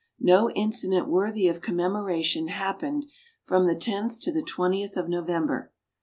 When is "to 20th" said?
4.21-4.97